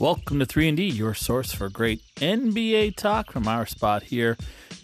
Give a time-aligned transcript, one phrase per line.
[0.00, 4.38] Welcome to 3&D, your source for great NBA talk from our spot here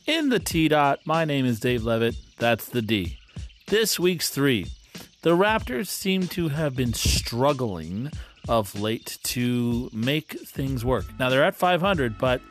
[0.07, 1.01] in the T dot.
[1.07, 2.17] My name is Dave Levitt.
[2.37, 3.19] That's the D.
[3.67, 4.67] This week's 3.
[5.23, 8.11] The Raptors seem to have been struggling
[8.47, 11.07] of late to make things work.
[11.19, 12.43] Now they're at 500, but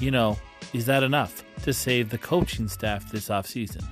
[0.00, 0.36] you know,
[0.72, 3.84] is that enough to save the coaching staff this offseason?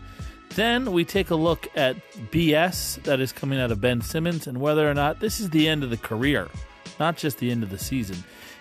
[0.56, 1.94] Then we take a look at
[2.32, 5.68] BS that is coming out of Ben Simmons and whether or not this is the
[5.68, 6.48] end of the career
[6.98, 8.16] not just the end of the season.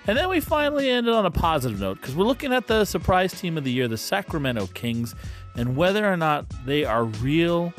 [0.08, 3.40] And then we finally ended on a positive note because we're looking at the surprise
[3.40, 5.14] team of the year, the Sacramento Kings,
[5.56, 7.74] and whether or not they are real,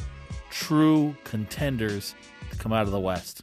[0.51, 2.15] true contenders
[2.51, 3.43] to come out of the West.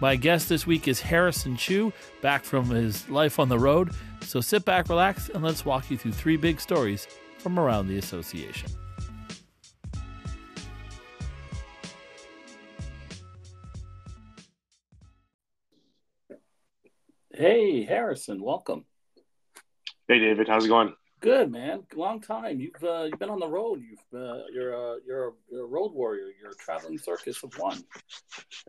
[0.00, 3.90] My guest this week is Harrison Chu, back from his life on the road.
[4.22, 7.06] So sit back, relax, and let's walk you through three big stories
[7.38, 8.70] from around the association.
[17.40, 18.84] Hey, Harrison, welcome.
[20.06, 20.92] Hey, David, how's it going?
[21.20, 21.84] Good, man.
[21.94, 22.60] Long time.
[22.60, 23.80] You've uh, you've been on the road.
[23.80, 26.26] You've uh, you're a you're a, you're a road warrior.
[26.38, 27.82] You're a traveling circus of one.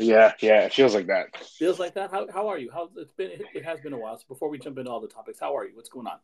[0.00, 0.62] yeah, yeah.
[0.62, 1.36] It feels like that.
[1.58, 2.10] Feels like that.
[2.10, 2.70] How how are you?
[2.72, 3.32] How it's been?
[3.54, 4.16] It has been a while.
[4.16, 5.76] So before we jump into all the topics, how are you?
[5.76, 6.18] What's going on?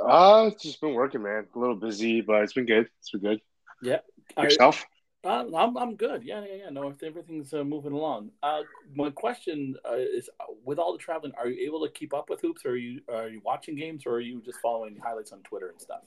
[0.00, 1.48] Uh, it's just been working, man.
[1.52, 2.88] A little busy, but it's been good.
[3.00, 3.40] It's been good.
[3.82, 3.98] Yeah.
[4.40, 4.86] Yourself?
[5.24, 6.22] Uh, I'm I'm good.
[6.22, 6.70] Yeah, yeah, yeah.
[6.70, 8.30] No, everything's uh, moving along.
[8.40, 8.60] Uh,
[8.94, 12.30] my question uh, is, uh, with all the traveling, are you able to keep up
[12.30, 12.64] with hoops?
[12.64, 15.70] Or are you are you watching games, or are you just following highlights on Twitter
[15.70, 16.02] and stuff?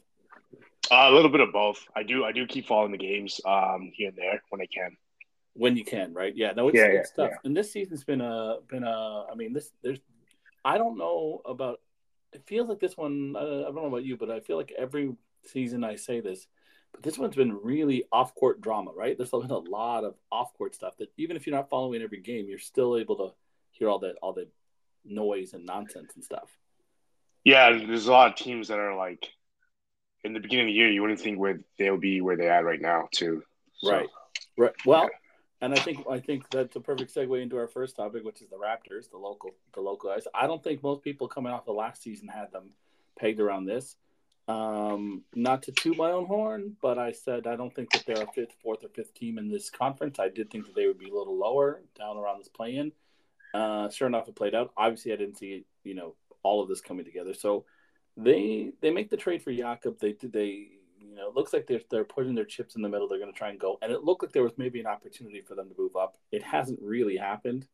[0.89, 1.86] Uh, a little bit of both.
[1.94, 4.95] I do I do keep following the games um, here and there when I can.
[5.54, 6.34] When you can, right?
[6.34, 6.54] Yeah.
[6.54, 7.32] No, it's, yeah, it's yeah, tough.
[7.34, 7.39] yeah.
[7.44, 9.26] And this season's been a been a.
[9.30, 10.00] I mean, this there's.
[10.64, 11.82] I don't know about.
[12.32, 13.36] It feels like this one.
[13.38, 16.48] I don't know about you, but I feel like every season I say this
[16.92, 19.17] but this one's been really off court drama, right?
[19.17, 22.22] There's been a lot of off court stuff that even if you're not following every
[22.22, 23.33] game, you're still able to
[23.72, 24.48] hear all that all the
[25.06, 26.50] noise and nonsense and stuff.
[27.44, 29.32] Yeah, there's a lot of teams that are like
[30.23, 32.66] in the beginning of the year, you wouldn't think where they'll be where they're at
[32.66, 33.43] right now, too.
[33.77, 34.10] So, Right.
[34.58, 34.73] Right.
[34.86, 35.10] Well,
[35.61, 38.49] and I think I think that's a perfect segue into our first topic, which is
[38.49, 40.27] the Raptors, the local the local guys.
[40.33, 42.71] I don't think most people coming off the last season had them
[43.17, 43.95] pegged around this.
[44.52, 48.23] Um, not to toot my own horn, but I said I don't think that they're
[48.23, 50.20] a fifth, fourth, or fifth team in this conference.
[50.20, 52.92] I did think that they would be a little lower down around this play-in.
[53.54, 54.72] Uh, sure enough, it played out.
[54.76, 57.34] Obviously, I didn't see you know all of this coming together.
[57.34, 57.66] So
[58.17, 60.00] they they make the trade for Jakob.
[60.00, 60.67] They they
[61.00, 63.08] you know it looks like they're they're putting their chips in the middle.
[63.08, 65.42] They're going to try and go, and it looked like there was maybe an opportunity
[65.42, 66.17] for them to move up.
[66.32, 67.67] It hasn't really happened.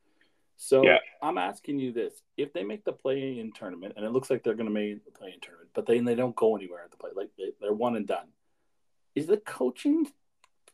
[0.57, 0.97] So Yeah.
[1.21, 4.55] I'm asking you this: if they make the play-in tournament, and it looks like they're
[4.55, 7.11] going to make the play-in tournament, but then they don't go anywhere at the play,
[7.15, 8.27] like they, they're one and done,
[9.15, 10.07] is the coaching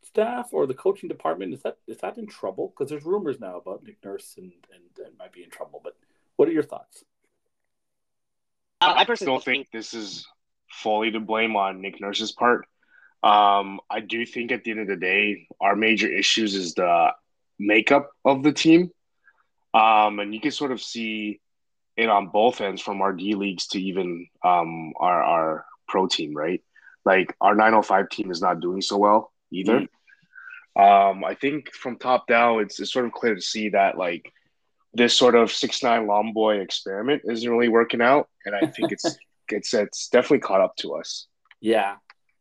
[0.01, 2.73] staff or the coaching department is that is that in trouble?
[2.73, 5.81] Because there's rumors now about Nick Nurse and, and and might be in trouble.
[5.83, 5.95] But
[6.35, 7.03] what are your thoughts?
[8.81, 10.27] I I personally don't think this is
[10.69, 12.65] fully to blame on Nick Nurse's part.
[13.21, 17.13] Um, I do think at the end of the day, our major issues is the
[17.57, 18.91] makeup of the team.
[19.73, 21.39] Um, and you can sort of see
[21.97, 26.35] it on both ends from our D leagues to even um, our, our pro team,
[26.35, 26.61] right?
[27.05, 29.87] Like our 905 team is not doing so well either.
[30.75, 34.31] Um, I think from top down, it's, it's sort of clear to see that like
[34.93, 38.91] this sort of six nine long boy experiment isn't really working out, and I think
[38.91, 39.17] it's
[39.49, 41.27] it's it's definitely caught up to us.
[41.61, 41.95] Yeah,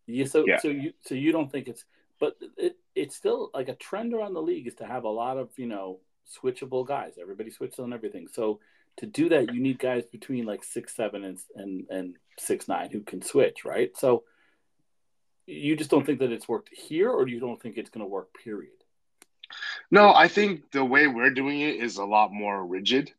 [0.07, 0.27] yeah.
[0.27, 0.59] So Yeah.
[0.59, 1.85] so you so you don't think it's,
[2.21, 5.37] but it it's still like a trend around the league is to have a lot
[5.37, 6.01] of you know
[6.43, 7.15] switchable guys.
[7.21, 8.29] Everybody switches on everything.
[8.29, 8.61] So
[8.99, 12.91] to do that, you need guys between like six seven and and and six nine
[12.91, 13.97] who can switch, right?
[13.97, 14.25] So
[15.47, 18.09] you just don't think that it's worked here, or you don't think it's going to
[18.09, 18.29] work?
[18.45, 18.73] Period.
[19.91, 23.13] No, I think the way we're doing it is a lot more rigid.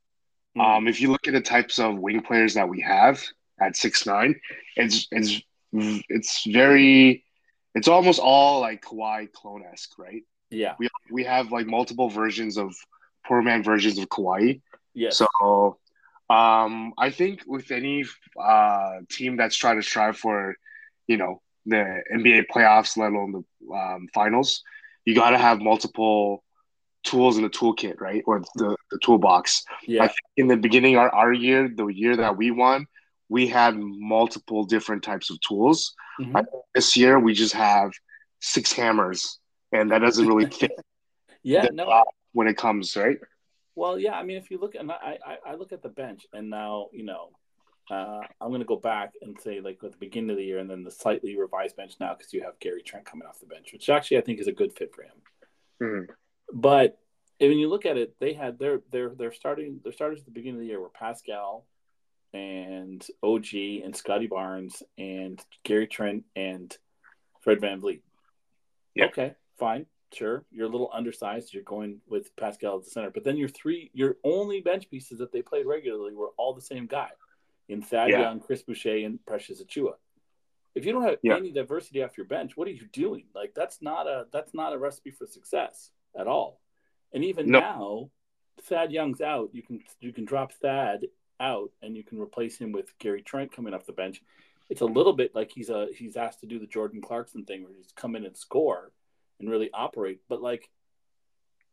[0.60, 3.22] Um, if you look at the types of wing players that we have
[3.60, 4.40] at six nine,
[4.76, 5.42] it's it's
[5.74, 7.24] it's very,
[7.76, 10.24] it's almost all like Kawhi clone esque, right?
[10.54, 10.76] yeah.
[10.80, 12.76] We we have like multiple versions of
[13.26, 14.62] poor man versions of Kawhi.
[14.94, 15.18] Yes.
[15.18, 15.78] So,
[16.30, 18.06] um, I think with any
[18.42, 20.56] uh, team that's trying to strive for,
[21.08, 24.64] you know, the NBA playoffs, let alone the um, finals,
[25.06, 26.44] you got to have multiple
[27.04, 29.64] tools in the toolkit, right, or the, the toolbox.
[29.70, 30.02] I yeah.
[30.08, 32.88] think in the beginning, our, our year, the year that we won,
[33.30, 35.94] we had multiple different types of tools.
[36.20, 36.32] Mhm.
[36.36, 37.92] I think this year, we just have
[38.40, 39.40] six hammers,
[39.72, 40.72] and that doesn't really fit
[41.44, 41.66] Yeah.
[41.66, 41.86] the No.
[41.86, 43.18] job when it comes, right?
[43.76, 44.14] Well, yeah.
[44.14, 46.90] I mean, if you look, and I, I, I look at the bench, and now
[46.92, 47.30] you know,
[47.90, 50.60] uh, I'm going to go back and say like at the beginning of the year,
[50.60, 53.46] and then the slightly revised bench now because you have Gary Trent coming off the
[53.46, 55.22] bench, which actually I think is a good fit for him.
[55.82, 56.16] Mhm.
[56.52, 57.00] But
[57.40, 60.32] when you look at it, they had their their their starting their starters at the
[60.32, 61.66] beginning of the year were Pascal
[62.34, 66.76] and OG and Scottie Barnes and Gary Trent and
[67.42, 68.02] Fred VanVleet.
[68.96, 69.06] Yeah.
[69.06, 70.46] Okay, fine, sure.
[70.52, 71.54] You're a little undersized.
[71.54, 75.20] You're going with Pascal at the center, but then your three, your only bench pieces
[75.20, 77.10] that they played regularly were all the same guy
[77.70, 78.22] in Thad Yeah.
[78.22, 79.94] Young, Chris Boucher, and Precious Achiuwa.
[80.76, 81.36] If you don't have Yeah.
[81.36, 83.28] any diversity off your bench, what are you doing?
[83.36, 86.62] Like that's not a that's not a recipe for success at all.
[87.12, 87.60] And even No.
[87.60, 88.12] now,
[88.62, 89.50] Thad Young's out.
[89.54, 91.08] You can you can drop Thad
[91.40, 94.24] out and you can replace him with Gary Trent coming off the bench.
[94.70, 97.64] It's a little bit like he's a he's asked to do the Jordan Clarkson thing
[97.64, 98.93] where he's come in and score
[99.44, 100.22] and really operate.
[100.30, 100.70] But like,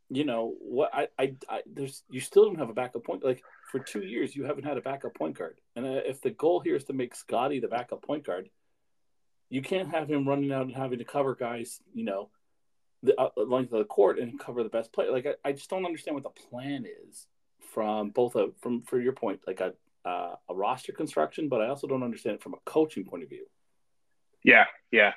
[0.08, 0.90] you know what?
[0.92, 3.24] I I, I there's you still don't have a backup point.
[3.24, 5.60] Like for two years, you haven't had a backup point guard.
[5.76, 8.50] And uh, if the goal here is to make Scottie the backup point guard,
[9.48, 11.80] you can't have him running out and having to cover guys.
[11.94, 12.30] You know,
[13.02, 15.12] the uh, length of the court and cover the best player.
[15.12, 17.26] Like I, I just don't understand what the plan is
[17.72, 19.74] from both a from for your point, like a
[20.04, 23.28] uh, a roster construction, but I also don't understand it from a coaching point of
[23.28, 23.46] view.
[24.44, 25.12] Yeah, yeah.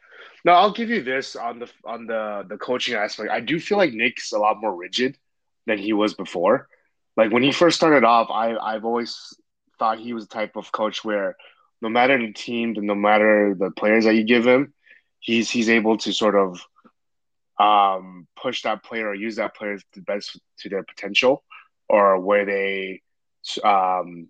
[0.45, 3.29] No, I'll give you this on the on the the coaching aspect.
[3.31, 5.17] I do feel like Nick's a lot more rigid
[5.65, 6.67] than he was before.
[7.15, 9.33] Like when he first started off, I I've always
[9.79, 11.35] thought he was the type of coach where
[11.81, 14.73] no matter the team, no matter the players that you give him,
[15.19, 16.61] he's he's able to sort of
[17.59, 21.43] um push that player or use that player to the best to their potential
[21.87, 23.01] or where they
[23.63, 24.27] um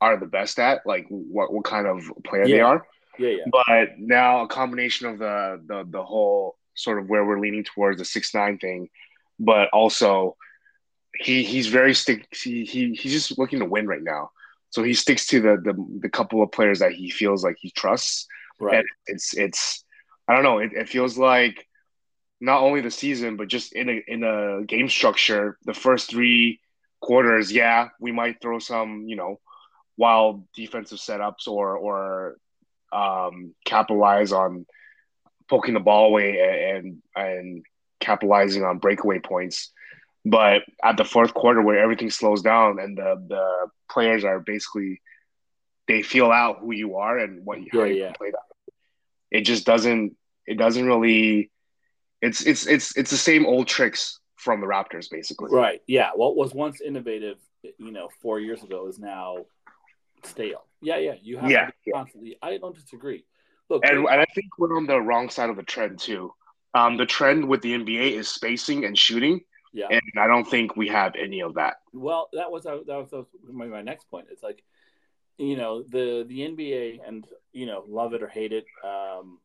[0.00, 2.84] are the best at, like what what kind of player they are.
[3.18, 7.40] Yeah, yeah, But now a combination of the the the whole sort of where we're
[7.40, 8.88] leaning towards the six nine thing,
[9.38, 10.36] but also
[11.18, 14.30] he he's very stick he, he he's just looking to win right now.
[14.70, 17.70] So he sticks to the the, the couple of players that he feels like he
[17.70, 18.26] trusts.
[18.60, 18.78] right.
[18.78, 19.84] And it's it's
[20.28, 21.66] I don't know, it, it feels like
[22.40, 26.60] not only the season, but just in a in a game structure, the first three
[27.00, 29.40] quarters, yeah, we might throw some, you know,
[29.96, 32.36] wild defensive setups or or
[32.94, 34.66] um, capitalize on
[35.48, 37.64] poking the ball away and and
[38.00, 39.72] capitalizing on breakaway points.
[40.24, 45.00] But at the fourth quarter, where everything slows down and the the players are basically
[45.86, 48.12] they feel out who you are and what how Yeah, you yeah.
[48.12, 48.72] play that.
[49.30, 50.16] It just doesn't.
[50.46, 51.50] It doesn't really.
[52.22, 55.50] It's it's it's it's the same old tricks from the Raptors, basically.
[55.52, 55.80] Right.
[55.86, 56.10] Yeah.
[56.14, 59.44] What was once innovative, you know, four years ago is now
[60.26, 60.66] stale.
[60.80, 61.14] Yeah, yeah.
[61.22, 62.38] You have Yeah, to be constantly.
[62.42, 63.24] I don't disagree.
[63.70, 66.32] Look, And, and I think we're on the wrong side of the trend too.
[66.74, 69.40] Um, the trend with the NBA is spacing and shooting,
[69.72, 69.86] yeah.
[69.90, 71.76] and I don't think we have any of that.
[71.92, 74.26] Well, that was that was, that was my, my next point.
[74.30, 74.62] It's like,
[75.38, 79.38] you know, the the NBA and you know, love it or hate it, um,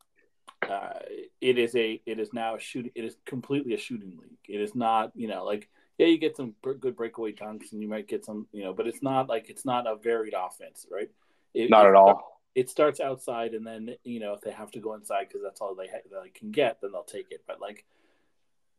[0.68, 1.00] uh,
[1.40, 2.92] it is a it is now a shooting.
[2.96, 4.40] It is completely a shooting league.
[4.48, 7.88] It is not you know like yeah, you get some good breakaway dunks and you
[7.90, 11.12] might get some you know, but it's not like it's not a varied offense, right?
[11.54, 12.42] It, Not it at all.
[12.56, 15.62] it starts outside and then you know if they have to go inside because that's
[15.62, 17.86] all they, ha- they can get then they'll take it but like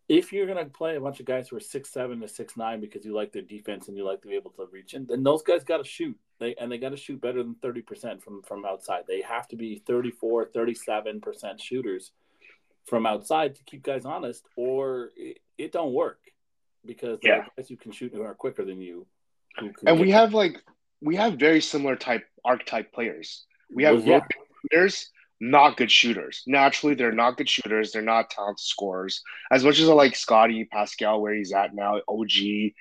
[0.08, 2.56] if you're going to play a bunch of guys who are six seven to six
[2.56, 5.05] nine because you like their defense and you like to be able to reach in
[5.06, 8.23] then those guys got to shoot they and they got to shoot better than 30%
[8.23, 12.12] from from outside they have to be 34 37% shooters
[12.87, 16.20] from outside to keep guys honest or it, it don't work
[16.85, 17.43] because there Yeah.
[17.43, 19.07] are guys who can shoot who are quicker than you
[19.59, 20.57] who can And we have like
[21.00, 23.47] we have very similar type archetype players.
[23.75, 24.21] We have yeah.
[24.62, 26.43] shooters, not good shooters.
[26.47, 27.93] Naturally, they're not good shooters.
[27.93, 29.23] They're not talented scorers.
[29.50, 32.75] As much as I like Scottie Pascal, where he's at now, OG,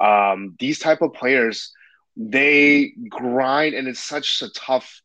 [0.00, 1.72] um, these type of players,
[2.16, 5.00] they grind, and it's such a tough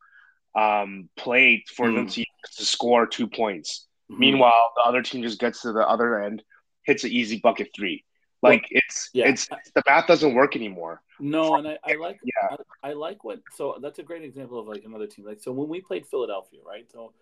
[0.56, 2.14] um, play for them Mm.
[2.14, 2.26] to,
[2.58, 3.88] to score two points.
[4.12, 4.18] Mhm.
[4.20, 6.44] Meanwhile, the other team just gets to the other end,
[6.84, 8.04] hits an easy bucket three.
[8.42, 9.28] Like it's yeah.
[9.28, 11.02] it's the math doesn't work anymore.
[11.20, 12.58] No, and I, I like Yeah.
[12.84, 15.26] I, I like what so that's a great example of like another team.
[15.26, 16.90] Like so when we played Philadelphia, right?
[16.92, 17.14] So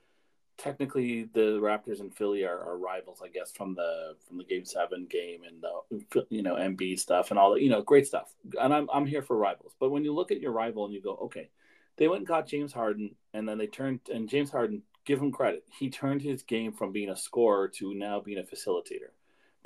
[0.58, 4.66] technically the Raptors and Philly are, are rivals, I guess, from the from the game
[4.66, 8.34] seven game and the you know MB stuff and all that, you know, great stuff.
[8.60, 9.74] And I'm I'm here for rivals.
[9.80, 11.50] But when you look at your rival and you go, okay,
[11.98, 15.32] they went and got James Harden and then they turned and James Harden, give him
[15.32, 19.14] credit, he turned his game from being a scorer to now being a facilitator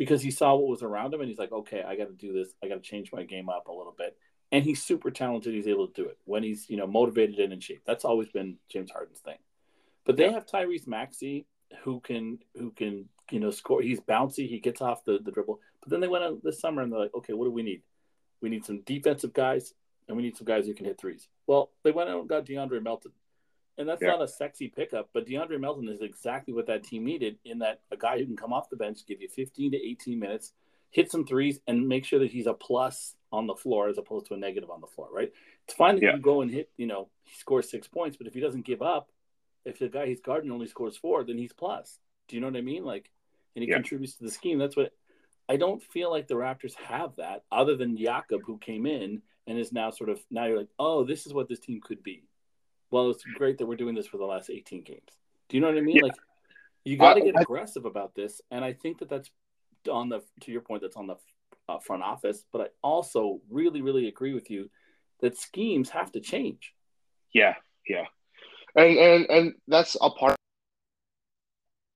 [0.01, 2.33] because he saw what was around him and he's like, okay, I got to do
[2.33, 2.55] this.
[2.63, 4.17] I got to change my game up a little bit.
[4.51, 5.53] And he's super talented.
[5.53, 7.83] He's able to do it when he's you know motivated and in shape.
[7.85, 9.37] That's always been James Harden's thing.
[10.03, 11.45] But they have Tyrese Maxey
[11.83, 13.83] who can who can you know score.
[13.83, 14.49] He's bouncy.
[14.49, 15.59] He gets off the, the dribble.
[15.81, 17.83] But then they went out this summer and they're like, okay, what do we need?
[18.41, 19.75] We need some defensive guys
[20.07, 21.27] and we need some guys who can hit threes.
[21.45, 23.11] Well, they went out and got DeAndre Melton.
[23.81, 24.09] And that's Yeah.
[24.09, 27.81] not a sexy pickup, but DeAndre Melton is exactly what that team needed in that
[27.89, 30.53] a guy who can come off the bench, give you 15 to 18 minutes,
[30.91, 34.27] hit some threes, and make sure that he's a plus on the floor as opposed
[34.27, 35.33] to a negative on the floor, right?
[35.65, 36.15] It's fine that Yeah.
[36.15, 38.83] you go and hit, you know, he scores six points, but if he doesn't give
[38.83, 39.11] up,
[39.65, 41.99] if the guy he's guarding only scores four, then he's plus.
[42.27, 42.85] Do you know what I mean?
[42.85, 43.09] Like,
[43.55, 43.77] and he Yeah.
[43.77, 44.59] contributes to the scheme.
[44.59, 44.93] That's what
[45.49, 49.57] I don't feel like the Raptors have that, other than Jakob, who came in and
[49.57, 52.23] is now sort of now you're like, oh, this is what this team could be.
[52.91, 54.99] Well, it's great that we're doing this for the last 18 games.
[55.49, 55.95] Do you know what I mean?
[55.97, 56.03] Yeah.
[56.03, 56.15] Like,
[56.85, 59.29] you got to I- get I- aggressive about this, and I think that that's
[59.89, 60.81] on the to your point.
[60.83, 61.15] That's on the
[61.69, 64.69] uh, front office, but I also really, really agree with you
[65.21, 66.73] that schemes have to change.
[67.33, 67.55] Yeah,
[67.87, 68.05] yeah,
[68.75, 70.35] and and and that's a part.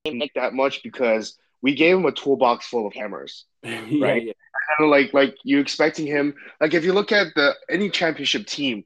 [0.09, 3.45] Make that much because we gave him a toolbox full of hammers.
[3.63, 4.23] Yeah, Right.
[4.27, 4.33] yeah.
[4.77, 6.35] Kind of like like you expecting him.
[6.61, 8.83] Like if you look at the any championship team,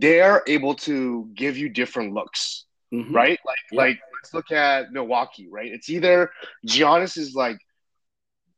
[0.00, 3.12] they're able to give you different looks, Mhm.
[3.14, 3.38] right?
[3.44, 3.78] Like Yeah.
[3.82, 5.70] like let's look at Milwaukee, right?
[5.72, 6.30] It's either
[6.66, 7.58] Giannis is like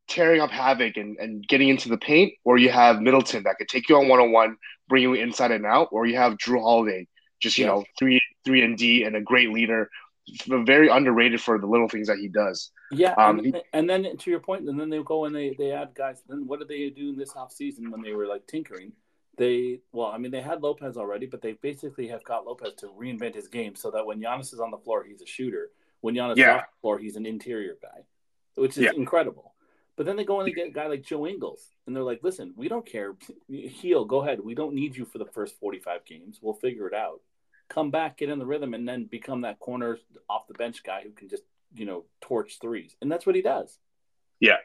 [0.08, 3.68] tearing up havoc and, and getting into the paint, or you have Middleton that could
[3.68, 4.56] take you on one on one,
[4.88, 7.06] bring you inside and out, or you have Jrue Holiday,
[7.40, 7.70] just you Yeah.
[7.72, 9.90] know three three and D and a great leader,
[10.48, 12.72] very underrated for the little things that he does.
[12.90, 15.54] Yeah, Um, and, he- and then to your point, and then they go and they,
[15.58, 16.22] they add guys.
[16.28, 18.92] Then what did they do in this off season when they were like tinkering?
[19.40, 22.88] They well, I mean, they had Lopez already, but they basically have got Lopez to
[22.88, 25.70] reinvent his game so that when Giannis is on the floor, he's a shooter.
[26.02, 28.04] When Giannis is off the floor, he's an interior guy,
[28.56, 28.92] which is Yeah.
[28.94, 29.54] incredible.
[29.96, 32.02] But then they go in and they get a guy like Joe Ingles, and they're
[32.02, 33.16] like, "Listen, we don't care.
[33.48, 34.40] Heal, go ahead.
[34.40, 36.38] We don't need you for the first forty-five games.
[36.42, 37.22] We'll figure it out.
[37.68, 41.00] Come back, get in the rhythm, and then become that corner off the bench guy
[41.02, 41.44] who can just
[41.74, 43.78] you know torch threes, and that's what he does.
[44.38, 44.58] Yeah,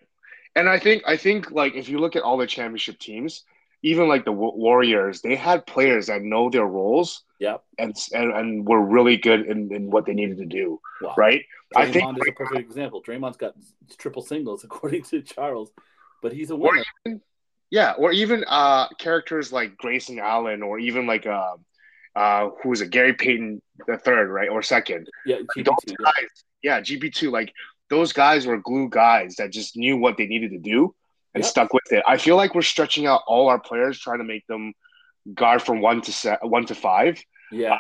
[0.53, 3.45] and I think I think like if you look at all the championship teams,
[3.91, 7.63] even like the Warriors, they had players that know their roles Yep.
[7.77, 11.13] and and, and were really good in, in what they needed to do, Wow.
[11.17, 11.41] right?
[11.75, 13.03] I Draymond think is a perfect example.
[13.03, 13.53] Draymond's got
[13.97, 15.69] triple singles according to Charles,
[16.21, 16.83] but he's a winner.
[17.71, 21.55] Yeah, or even uh characters like Grayson Allen, or even like uh,
[22.15, 25.07] uh who is it, Gary Payton the third, right, or second.
[25.25, 25.95] yeah, Those GP2, yeah.
[26.05, 26.31] guys,
[26.67, 27.51] yeah, GP2, like
[27.89, 30.95] those guys were glue guys that just knew what they needed to do
[31.35, 31.49] and Yep.
[31.49, 32.03] stuck with it.
[32.07, 34.73] I feel like we're stretching out all our players, trying to make them
[35.33, 37.21] guard from one to set, one to five.
[37.51, 37.77] yeah,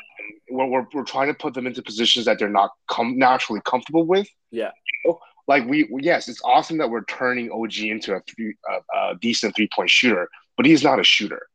[0.49, 4.05] We're, we're, we're trying to put them into positions that they're not com- naturally comfortable
[4.05, 4.27] with.
[4.51, 4.71] Yeah.
[5.03, 5.19] You know?
[5.47, 9.55] Like we, yes, it's awesome that we're turning OG into a, three, a, a decent
[9.55, 11.47] three point shooter, but he's not a shooter,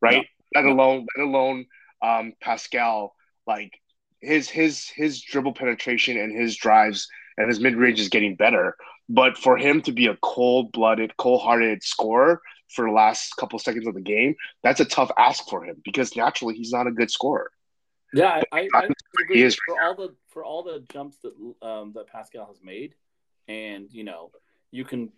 [0.00, 0.26] right?
[0.54, 1.66] Let alone, let alone
[2.02, 3.14] um, Pascal.
[3.46, 3.70] Like
[4.20, 7.06] his his his dribble penetration and his drives
[7.38, 8.74] and his mid range is getting better.
[9.08, 12.42] But for him to be a cold blooded, cold hearted scorer
[12.74, 14.34] for the last couple seconds of the game,
[14.64, 17.50] that's a tough ask for him because naturally he's not a good scorer.
[18.12, 18.42] yeah.
[18.52, 18.88] I, I, I
[19.22, 21.32] agree He is- for all the for all the jumps that
[21.66, 22.94] um, that Pascal has made,
[23.46, 24.32] and you know,
[24.72, 25.12] you can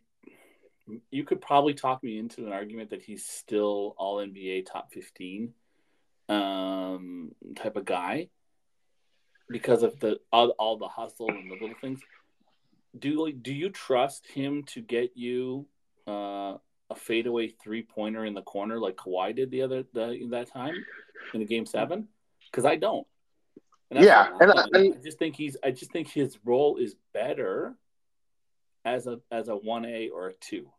[1.10, 5.54] you could probably talk me into an argument that he's still all NBA top fifteen
[6.28, 8.28] um, type of guy
[9.50, 12.00] because of the all, all the hustle and the little things.
[12.96, 15.66] Do do you trust him to get you
[16.06, 16.56] uh,
[16.90, 20.74] a fadeaway three pointer in the corner like Kawhi did the other the, that time
[21.34, 22.08] in the game seven?
[22.50, 23.06] Because I don't.
[23.90, 25.56] And Yeah, and I- I just think he's.
[25.62, 27.74] I just think his role is better
[28.84, 30.70] as a as a one A or a two.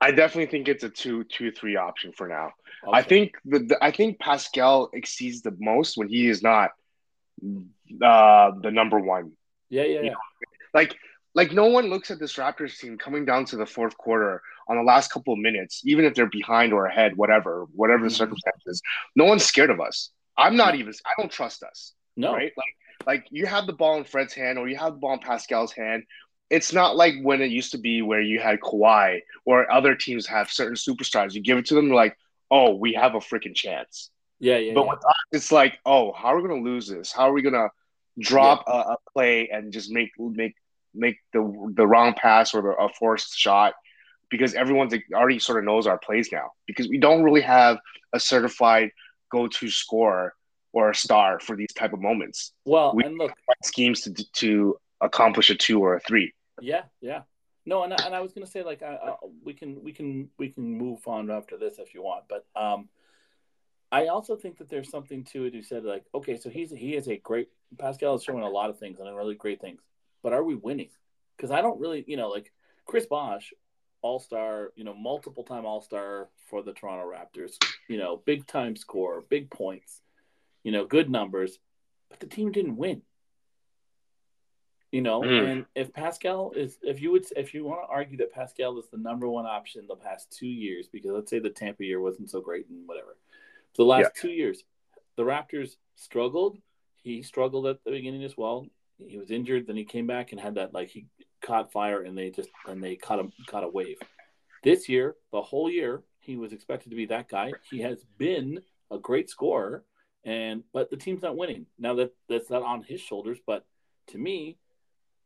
[0.00, 2.52] I definitely think it's a two two three option for now.
[2.92, 6.70] I think the, the I think Pascal exceeds the most when he is not
[8.02, 9.32] uh, the number one.
[9.68, 10.14] Yeah, yeah, yeah.
[10.74, 10.96] Like
[11.34, 14.76] like no one looks at this Raptors team coming down to the fourth quarter on
[14.76, 18.16] the last couple of minutes, even if they're behind or ahead, whatever, whatever the Mhm.
[18.16, 18.80] circumstances.
[19.14, 20.10] No one's scared of us.
[20.38, 20.94] I'm not even.
[21.04, 21.92] I don't trust us.
[22.16, 22.52] No, right?
[22.56, 22.74] Like
[23.06, 25.72] like you have the ball in Fred's hand or you have the ball in Pascal's
[25.72, 26.04] hand.
[26.48, 30.26] It's not like when it used to be where you had Kawhi or other teams
[30.28, 31.34] have certain superstars.
[31.34, 32.16] You give it to them, they're like,
[32.50, 34.10] oh, we have a freaking chance.
[34.38, 34.90] yeah, yeah, but yeah.
[34.90, 37.12] with us, it's like, oh, how are we gonna lose this?
[37.12, 37.68] How are we gonna
[38.18, 40.54] drop a, a play and just make make
[40.94, 43.74] make the the wrong pass or the, a forced shot?
[44.30, 46.50] Because everyone's already sort of knows our plays now.
[46.66, 47.78] Because we don't really have
[48.12, 48.90] a certified
[49.30, 50.34] go-to scorer
[50.72, 53.32] or a star for these type of moments Well, we- and look,
[53.64, 56.32] schemes to to accomplish a two or a three.
[56.60, 57.22] Yeah, yeah.
[57.64, 60.30] No, and I, and I was gonna say like I, I, we can we can
[60.38, 62.88] we can move on after this if you want, but um,
[63.90, 65.54] I also think that there's something to it.
[65.54, 68.70] You said like, okay, so he's he is a great Pascal is showing a lot
[68.70, 69.80] of things and really great things,
[70.22, 70.90] but are we winning?
[71.36, 72.52] Because I don't really, you know, like
[72.86, 73.52] Chris Bosh,
[74.02, 77.58] All Star, you know, multiple time All Star for the Toronto Raptors,
[77.88, 80.00] you know, big time score, big points,
[80.62, 81.58] you know, good numbers,
[82.08, 83.02] but the team didn't win.
[84.92, 85.48] You know, Mhm.
[85.48, 88.88] and if Pascal is, if you would, if you want to argue that Pascal is
[88.88, 92.30] the number one option the past two years, because let's say the Tampa year wasn't
[92.30, 93.18] so great and whatever,
[93.74, 94.64] the last two years,
[95.16, 96.58] the Raptors struggled.
[97.06, 98.66] He struggled at the beginning as well.
[98.98, 101.06] He was injured, then he came back and had that like he
[101.40, 103.98] caught fire and they just and they caught him caught a wave.
[104.64, 107.52] This year, the whole year, he was expected to be that guy.
[107.70, 108.60] He has been
[108.90, 109.84] a great scorer,
[110.24, 111.66] and but the team's not winning.
[111.78, 113.64] Now that that's not on his shoulders, but
[114.08, 114.58] to me,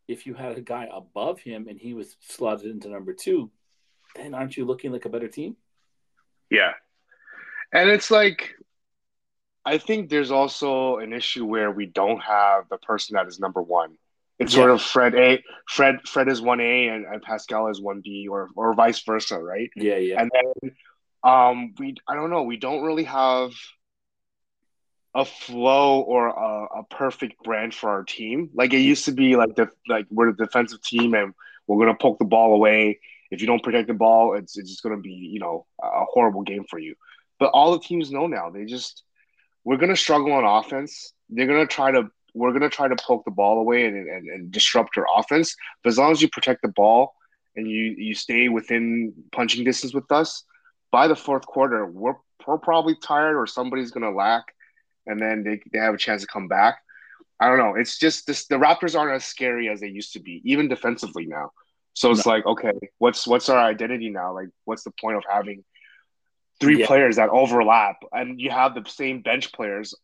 [0.06, 3.50] if you had a guy above him and he was slotted into number two,
[4.16, 5.56] then aren't you looking like a better team?
[6.50, 6.72] Yeah.
[7.72, 8.54] And it's like
[9.64, 13.62] I think there's also an issue where we don't have the person that is number
[13.62, 13.96] one.
[14.38, 18.00] It's sort of Fred A Fred Fred is one A and, and Pascal is one
[18.02, 19.70] B or or vice versa, right?
[19.76, 20.72] Yeah, yeah, And then
[21.22, 23.52] um we I don't know, we don't really have
[25.14, 28.48] a flow or a, a perfect brand for our team.
[28.54, 31.34] Like it used to be like the like we're the defensive team and
[31.66, 33.00] we're gonna poke the ball away.
[33.30, 36.42] If you don't protect the ball, it's it's just gonna be, you know, a horrible
[36.42, 36.94] game for you.
[37.38, 38.48] But all the teams know now.
[38.48, 39.02] They just
[39.64, 41.12] we're gonna struggle on offense.
[41.28, 44.50] They're gonna try to we're gonna try to poke the ball away and, and, and
[44.52, 45.54] disrupt your offense.
[45.82, 47.14] But as long as you protect the ball
[47.56, 50.44] and you you stay within punching distance with us,
[50.90, 52.14] by the fourth quarter, we're
[52.46, 54.44] we're probably tired or somebody's gonna lack,
[55.06, 56.78] and then they, they have a chance to come back.
[57.38, 57.74] I don't know.
[57.74, 61.26] It's just this the Raptors aren't as scary as they used to be, even defensively
[61.26, 61.50] now.
[61.94, 64.32] So it's like, okay, what's what's our identity now?
[64.32, 65.64] Like, what's the point of having
[66.60, 66.86] three Yeah.
[66.86, 69.94] players that overlap and you have the same bench players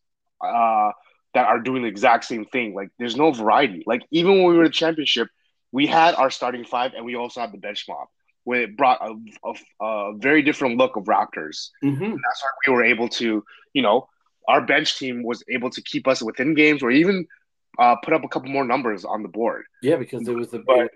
[0.40, 0.90] uh,
[1.34, 2.74] that are doing the exact same thing?
[2.74, 3.82] Like, there's no variety.
[3.86, 5.28] Like, even when we were in the championship,
[5.72, 8.08] we had our starting five and we also had the bench mob,
[8.44, 12.10] where it brought a, a, a very different look of Raptors mm-hmm.
[12.10, 13.44] that's why we were able to,
[13.74, 14.08] you know,
[14.48, 17.26] our bench team was able to keep us within games or even
[17.78, 19.64] uh, put up a couple more numbers on the board.
[19.82, 19.96] yeah.
[19.96, 20.92] Because it was the But-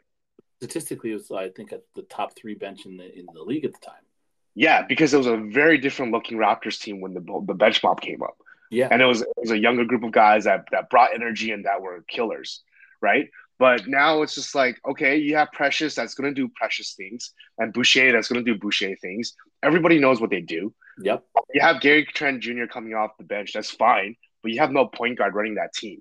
[0.58, 3.64] statistically, it was I think at the top three bench in the in the league
[3.64, 4.04] at the time.
[4.54, 8.00] Yeah, because it was a very different looking Raptors team when the the bench mob
[8.00, 8.36] came up,
[8.70, 11.52] Yeah, and it was it was a younger group of guys that that brought energy
[11.52, 12.62] and that were killers,
[13.00, 13.30] right?
[13.58, 17.32] But now it's just like, okay, you have Precious that's going to do Precious things,
[17.58, 19.34] and Boucher that's going to do Boucher things.
[19.62, 20.72] Everybody knows what they do.
[21.02, 22.64] yep, You have Gary Trent Jr.
[22.64, 26.00] coming off the bench, that's fine, but you have no point guard running that team.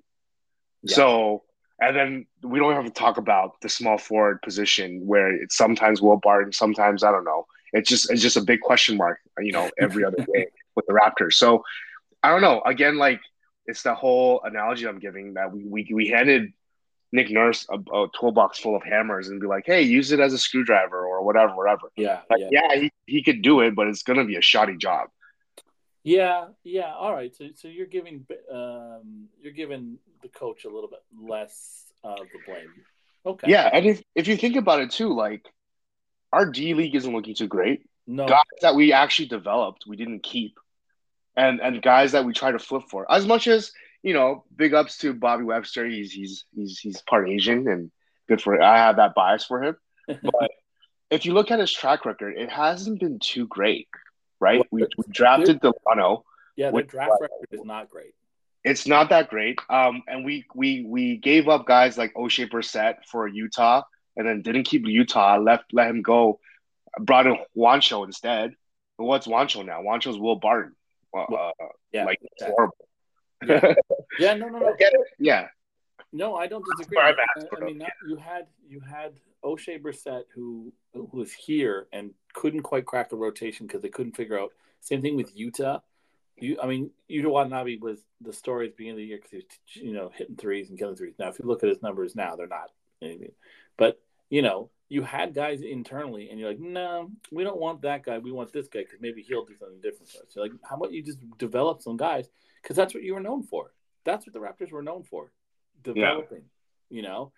[0.82, 0.96] Yeah.
[0.96, 1.42] So,
[1.78, 6.00] and then we don't have to talk about the small forward position where it's sometimes
[6.00, 7.44] Will Barton, sometimes I don't know.
[7.72, 10.92] It's just it's just a big question mark, you know, every other day with the
[10.92, 11.34] Raptors.
[11.34, 11.64] So
[12.22, 12.60] I don't know.
[12.64, 13.20] Again, like
[13.66, 16.52] it's the whole analogy I'm giving that we we, we handed
[17.12, 20.32] Nick Nurse a, a toolbox full of hammers and be like, hey, use it as
[20.32, 21.90] a screwdriver or whatever, whatever.
[21.96, 22.48] yeah, Like, yeah.
[22.72, 25.08] yeah, he, he could do it, but it's gonna be a shoddy job.
[26.02, 26.94] Yeah, yeah.
[26.94, 27.34] All right.
[27.34, 32.38] So, so you're giving um, you're giving the coach a little bit less of the
[32.46, 32.70] blame.
[33.26, 33.50] Okay.
[33.50, 35.46] Yeah, and if if you think about it too, like
[36.32, 37.82] our D League isn't looking too great.
[38.06, 38.26] No.
[38.26, 40.58] Guys that we actually developed, we didn't keep,
[41.36, 43.10] and and guys that we try to flip for.
[43.10, 45.86] As much as you know, big ups to Bobby Webster.
[45.86, 47.90] He's he's he's he's part Asian and
[48.28, 48.60] good for.
[48.60, 49.76] I have that bias for him,
[50.08, 50.50] but
[51.10, 53.88] if you look at his track record, it hasn't been too great,
[54.38, 54.64] right?
[54.70, 56.22] We, we drafted Dalano.
[56.56, 58.14] yeah, the draft record is not great.
[58.62, 59.58] It's not that great.
[59.68, 63.84] Um, and we we we gave up guys like Oshae Brissett for Yuta,
[64.16, 65.42] and then didn't keep Yuta.
[65.44, 66.40] Left let him go.
[67.00, 68.54] Brought in Juancho instead.
[68.98, 69.80] But what's Juancho now?
[69.82, 70.74] Juancho's Will Barton.
[71.16, 71.50] Uh,
[71.92, 72.04] Yeah.
[72.04, 72.54] like exactly.
[72.56, 72.76] horrible.
[73.46, 73.74] Yeah.
[74.18, 74.34] Yeah.
[74.34, 74.48] No.
[74.48, 74.58] No.
[74.58, 74.74] No.
[74.78, 75.00] Get it?
[75.18, 75.48] Yeah,
[76.12, 76.98] No, I don't disagree.
[76.98, 77.14] I,
[77.56, 82.62] I mean, not, you had you had Oshae Brissett who who was here and couldn't
[82.62, 84.52] quite crack the rotation because they couldn't figure out.
[84.80, 85.80] Same thing with Yuta.
[86.36, 89.30] You, I mean, Yuta Watanabe was the story at the beginning of the year because
[89.30, 91.14] he was, you know, hitting threes and killing threes.
[91.18, 92.70] Now, if you look at his numbers now, they're not
[93.02, 93.32] anything.
[93.76, 98.04] But you know, you had guys internally, and you're like, no, we don't want that
[98.04, 98.18] guy.
[98.18, 100.28] We want this guy because maybe he'll do something different for us.
[100.30, 102.28] So, like, how about you just develop some guys
[102.62, 103.72] because that's what you were known for.
[104.04, 105.32] That's what the Raptors were known for,
[105.82, 106.44] developing.
[106.90, 107.32] You know.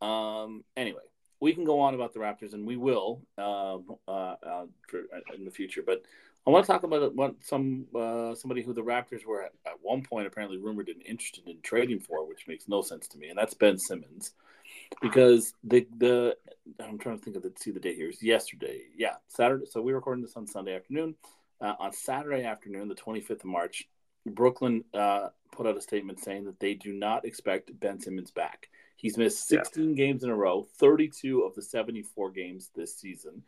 [0.00, 0.64] Um.
[0.76, 1.02] Anyway,
[1.40, 5.00] we can go on about the Raptors, and we will um, uh, uh, for,
[5.34, 5.82] in the future.
[5.84, 6.02] But
[6.46, 9.74] I want to talk about what some uh, somebody who the Raptors were at, at
[9.82, 13.28] one point apparently rumored and interested in trading for, which makes no sense to me,
[13.28, 14.32] and that's Ben Simmons,
[15.00, 16.36] because the the
[16.80, 18.06] I'm trying to think of the see the date here.
[18.08, 19.66] Was yesterday, yeah, Saturday.
[19.66, 21.14] So we are recording this on Sunday afternoon.
[21.60, 23.88] Uh, on Saturday afternoon, the 25th of March,
[24.26, 28.68] Brooklyn uh, put out a statement saying that they do not expect Ben Simmons back.
[28.96, 29.62] He's missed Yeah.
[29.64, 33.42] 16 games in a row, 32 of the 74 games this season,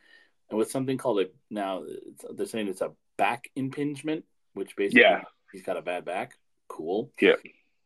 [0.49, 4.25] and with something called a now it's, they're saying it's a back impingement,
[4.55, 5.23] which basically Yeah.
[5.53, 6.37] he's got a bad back.
[6.69, 7.13] Cool.
[7.21, 7.35] Yeah.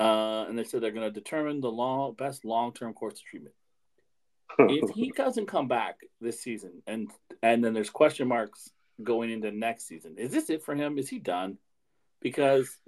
[0.00, 3.24] Uh, and they said they're going to determine the long, best long term course of
[3.24, 3.54] treatment.
[4.58, 7.10] if he doesn't come back this season, and
[7.42, 8.70] and then there's question marks
[9.02, 10.98] going into next season, is this it for him?
[10.98, 11.58] Is he done?
[12.20, 12.78] Because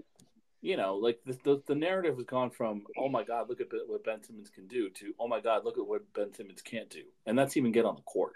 [0.62, 3.68] you know, like the, the, the narrative has gone from "Oh my God, look at
[3.86, 6.90] what Ben Simmons can do" to "Oh my God, look at what Ben Simmons can't
[6.90, 8.32] do," and that's even get on the court.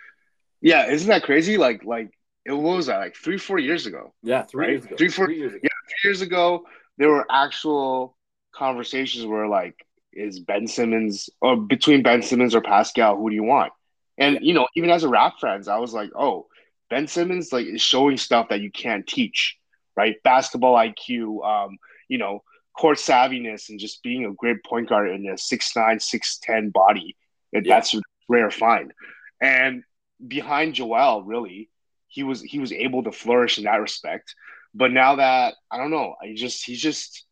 [0.61, 1.57] Yeah, isn't that crazy?
[1.57, 4.13] Like, like it was that like three, four years ago.
[4.23, 4.71] Yeah, three right?
[4.71, 4.97] years ago.
[4.97, 5.61] Three, four three years ago.
[5.63, 6.67] Yeah, three years ago,
[6.99, 8.17] there were actual
[8.53, 13.45] conversations where like, is Ben Simmons or between Ben Simmons or Pascal, who do you
[13.45, 13.73] want?
[14.19, 16.47] And you know, even as a rap friends, I was like, oh,
[16.89, 19.57] Ben Simmons like is showing stuff that you can't teach,
[19.97, 20.17] right?
[20.25, 22.43] Basketball IQ, um, you know,
[22.77, 26.71] court savviness, and just being a great point guard in a six nine, six ten
[26.71, 27.17] body.
[27.53, 27.77] And Yeah.
[27.77, 27.95] That's
[28.29, 28.93] rare find.
[29.41, 29.85] And
[30.27, 31.71] behind Joel, really,
[32.09, 34.35] he was he was able to flourish in that respect.
[34.75, 37.25] But now that I don't know, I just he's just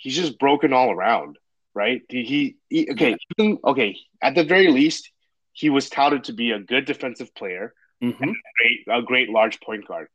[0.00, 1.36] he's just broken all around,
[1.74, 2.00] right?
[2.08, 3.96] He, he, okay, even- okay.
[4.22, 5.10] At the very least,
[5.52, 8.32] he was touted to be a good defensive player, Mhm.
[8.58, 10.08] great, a great large point guard.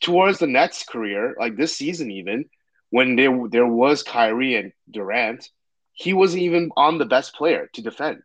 [0.00, 2.44] Towards the Nets' career, like this season, even
[2.90, 5.48] when there there was Kyrie and Durant,
[5.92, 8.22] he wasn't even on the best player to defend.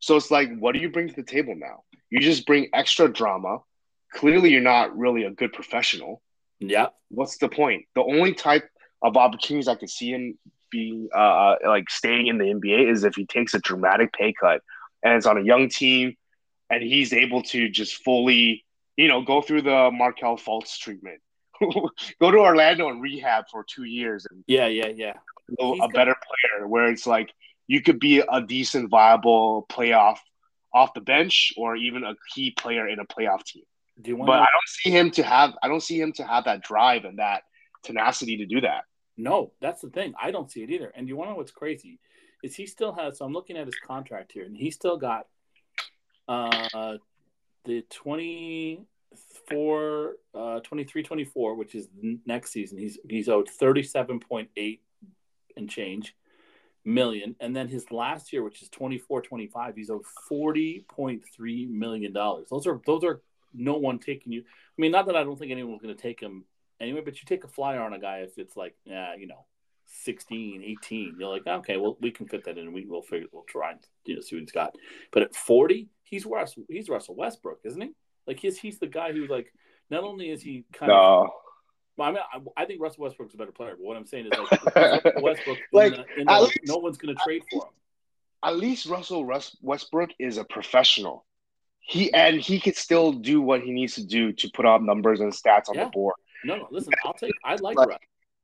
[0.00, 1.84] So it's like, what do you bring to the table now?
[2.10, 3.58] You just bring extra drama.
[4.14, 6.22] Clearly, you're not really a good professional.
[6.60, 6.88] Yeah.
[7.08, 7.84] What's the point?
[7.94, 8.64] The only type
[9.02, 10.38] of opportunities I could see him
[10.70, 14.60] being uh like staying in the NBA is if he takes a dramatic pay cut
[15.02, 16.14] and it's on a young team
[16.70, 18.64] and he's able to just fully,
[18.96, 21.20] you know, go through the Markelle Fultz treatment.
[22.20, 24.66] go to Orlando and rehab for two years and Yeah.
[24.66, 24.88] Yeah.
[24.88, 25.14] Yeah.
[25.58, 27.32] a He's got- better player where it's like
[27.66, 30.18] you could be a decent, viable playoff
[30.74, 33.62] off the bench or even a key player in a playoff team.
[34.00, 34.28] Do you want?
[34.28, 37.04] But I don't see him to have I don't see him to have that drive
[37.04, 37.42] and that
[37.82, 38.84] tenacity to do that.
[39.16, 40.14] No, that's the thing.
[40.20, 40.90] I don't see it either.
[40.94, 41.98] And you want to know what's crazy?
[42.42, 45.26] Is he still has so I'm looking at his contract here, and he still got
[46.28, 46.98] uh
[47.64, 51.88] the 24 uh 23 24, which is
[52.26, 52.78] next season.
[52.78, 54.78] He's he's owed 37.8
[55.56, 56.14] and change
[56.84, 57.36] million.
[57.40, 62.48] And then his last year, which is 24 25, he's owed 40.3 million dollars.
[62.50, 63.20] Those are those are
[63.54, 64.42] no one taking you.
[64.42, 66.44] I mean, not that I don't think anyone's going to take him
[66.80, 69.44] anyway, but you take a flyer on a guy if it's like, yeah, you know,
[70.04, 72.64] 16, 18, you're like, okay, well, we can fit that in.
[72.66, 74.74] And we will figure, we'll try and you know see what he's got.
[75.12, 77.90] But at 40, he's Russell, he's Russell Westbrook, isn't he?
[78.26, 79.52] Like he's he's the guy who's like,
[79.90, 81.28] not only is he kind of,
[81.96, 82.20] well, I mean,
[82.56, 83.70] I, I think Russell Westbrook's a better player.
[83.76, 84.74] But what I'm saying is like,
[85.22, 87.72] Westbrook, Like, the, the, least- no one's going to trade for him.
[88.44, 91.24] At least Russell Rus- Westbrook is a professional.
[91.80, 95.20] He and he could still do what he needs to do to put up numbers
[95.20, 95.84] and stats on Yeah.
[95.84, 96.14] the board.
[96.44, 96.68] No, no.
[96.70, 97.32] Listen, I'll take.
[97.44, 97.98] I like Like- Russ.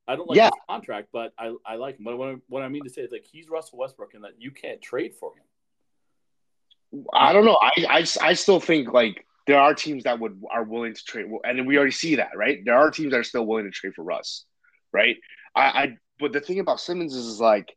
[0.06, 0.46] I don't like Yeah.
[0.46, 2.04] his contract, but I, I like him.
[2.04, 4.32] But what I, what I mean to say is like he's Russell Westbrook, and that
[4.38, 7.04] you can't trade for him.
[7.12, 7.58] I don't know.
[7.60, 11.26] I, I, I still think like there are teams that would are willing to trade,
[11.44, 12.62] and we already see that, right?
[12.64, 14.44] There are teams that are still willing to trade for Russ,
[14.92, 15.16] right?
[15.54, 17.74] I, I but the thing about Simmons is, is like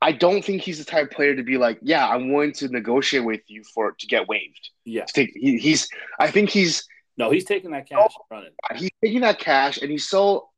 [0.00, 2.68] I don't think he's the type of player to be like, yeah, I'm willing to
[2.68, 4.70] negotiate with you for to get waived.
[4.84, 5.06] Yeah.
[5.06, 5.88] To take, he, he's
[6.20, 6.86] I think he's
[7.18, 7.98] No, he's taking that cash
[8.30, 8.50] and running.
[8.76, 10.48] he's taking that cash and he so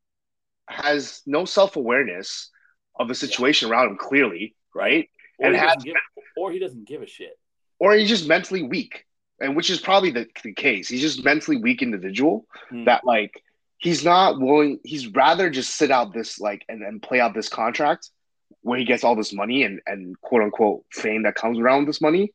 [0.68, 2.50] has no self awareness
[2.98, 5.08] of the situation around him clearly, right?
[5.38, 5.94] Or And he, has- doesn't give,
[6.36, 7.38] or he doesn't give a shit.
[7.78, 9.06] Or he's just mentally weak,
[9.40, 10.86] and which is probably the, the case.
[10.88, 12.84] He's just mentally weak individual Hmm.
[12.84, 13.42] that like
[13.78, 14.80] he's not willing.
[14.84, 18.10] He's rather just sit out this like and, and play out this contract
[18.62, 21.86] where he gets all this money and and quote unquote fame that comes around with
[21.88, 22.32] this money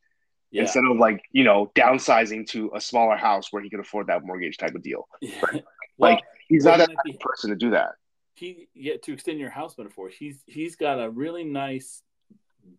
[0.52, 0.62] Yeah.
[0.62, 4.24] instead of like you know downsizing to a smaller house where he could afford that
[4.26, 5.08] mortgage type of deal.
[5.22, 5.62] well,
[5.98, 7.92] Like, He's not that even type if of person to do that.
[8.36, 12.04] he yeah to extend your house metaphor he's he's got a really nice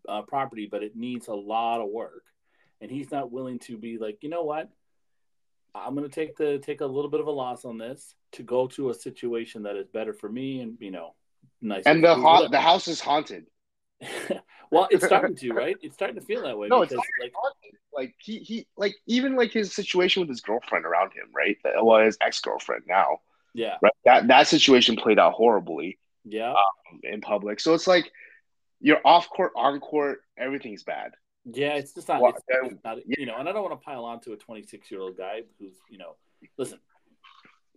[0.08, 2.24] uh, property but it needs a lot of work
[2.80, 4.68] and he's not willing to be like you know what
[5.74, 8.42] i'm going to take the take a little bit of a loss on this to
[8.42, 11.14] go to a situation that is better for me and you know
[11.60, 13.46] nice And the ha- the house is haunted.
[14.70, 17.32] well it's starting to right it's starting to feel that way No, it's because like.
[17.94, 21.56] Like he he like even like his situation with his girlfriend around him, right?
[21.82, 23.20] Well, his ex girlfriend now,
[23.54, 23.92] yeah right?
[24.04, 27.58] That that situation played out horribly yeah um, in public.
[27.58, 28.12] So it's like
[28.80, 31.12] you're off court, on court, everything's bad.
[31.46, 32.20] Yeah, it's just not.
[32.20, 34.36] Well, It's, it's not you know, and I don't want to pile on to a
[34.36, 36.16] 26 year old guy who's you know,
[36.58, 36.78] listen,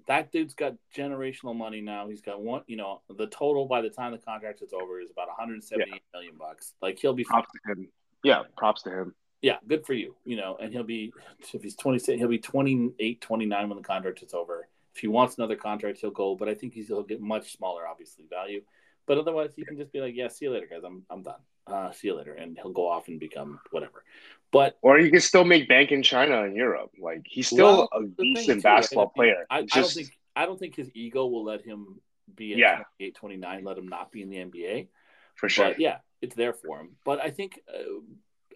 [0.09, 2.09] that dude's got generational money now.
[2.09, 5.11] He's got one, you know, the total by the time the contract is over is
[5.11, 6.73] about 178 million bucks.
[6.81, 7.87] Like he'll be, Props to him.
[8.23, 9.15] Yeah, props to him.
[9.43, 11.13] yeah, good for you, you know, and he'll be
[11.53, 14.67] if he's 26, he'll be 28, 29 when the contract is over.
[14.95, 17.87] If he wants another contract, he'll go, but I think he's, he'll get much smaller,
[17.87, 18.61] obviously value.
[19.05, 20.81] But otherwise, you can just be like, "Yeah, see you later, guys.
[20.83, 21.39] I'm I'm done.
[21.69, 24.03] Uh, see you later," and he'll go off and become whatever.
[24.51, 26.91] But or you can still make bank in China and Europe.
[26.99, 29.45] Like he's still Well, a decent too, basketball player.
[29.49, 32.01] I, It's I don't think I don't think his ego will let him
[32.33, 32.75] be at Yeah.
[32.97, 34.87] 28, 29, let him not be in the NBA.
[35.35, 35.69] for sure.
[35.69, 36.95] But yeah, it's there for him.
[37.05, 37.99] But I think uh,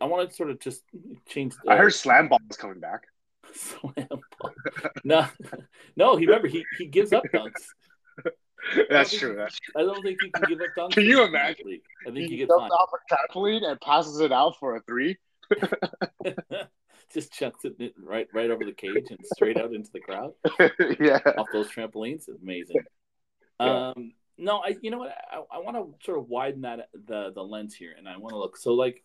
[0.02, 0.82] I want to sort of just
[1.28, 1.54] change.
[1.64, 3.04] The, I heard Slam Ball is coming back.
[3.54, 3.94] slam
[4.40, 4.52] ball.
[5.04, 5.28] no,
[5.96, 6.16] no.
[6.16, 7.68] He remember he he gives up dunks.
[8.90, 9.36] That's true.
[9.36, 9.74] That's true.
[9.82, 10.92] I don't think he can give up dunks.
[10.94, 11.80] Can you imagine?
[12.02, 15.18] I think He he gets off a trampoline and passes it out for a three.
[17.14, 20.34] just chucks it right right over the cage and straight out into the crowd.
[21.00, 21.20] yeah.
[21.38, 22.28] off those trampolines.
[22.28, 22.78] It's amazing.
[23.60, 23.92] Yeah.
[23.96, 27.32] Um, no, I you know what I, I want to sort of widen that the
[27.34, 28.58] the lens here, and I want to look.
[28.58, 29.04] So like